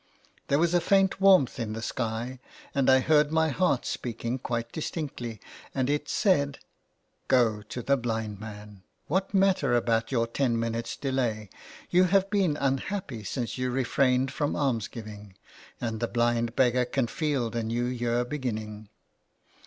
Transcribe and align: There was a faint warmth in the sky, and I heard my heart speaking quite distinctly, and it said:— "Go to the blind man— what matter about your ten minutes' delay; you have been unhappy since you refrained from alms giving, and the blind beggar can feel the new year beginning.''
There 0.47 0.57
was 0.57 0.73
a 0.73 0.81
faint 0.81 1.21
warmth 1.21 1.59
in 1.59 1.73
the 1.73 1.81
sky, 1.83 2.39
and 2.73 2.89
I 2.89 3.01
heard 3.01 3.31
my 3.31 3.49
heart 3.49 3.85
speaking 3.85 4.39
quite 4.39 4.71
distinctly, 4.71 5.39
and 5.75 5.91
it 5.91 6.09
said:— 6.09 6.57
"Go 7.27 7.61
to 7.69 7.83
the 7.83 7.97
blind 7.97 8.39
man— 8.39 8.81
what 9.09 9.35
matter 9.35 9.75
about 9.75 10.11
your 10.11 10.25
ten 10.25 10.59
minutes' 10.59 10.97
delay; 10.97 11.51
you 11.91 12.05
have 12.05 12.31
been 12.31 12.57
unhappy 12.57 13.23
since 13.23 13.59
you 13.59 13.69
refrained 13.69 14.31
from 14.33 14.55
alms 14.55 14.87
giving, 14.87 15.35
and 15.79 15.99
the 15.99 16.07
blind 16.07 16.55
beggar 16.55 16.85
can 16.85 17.05
feel 17.05 17.51
the 17.51 17.61
new 17.61 17.85
year 17.85 18.25
beginning.'' 18.25 18.89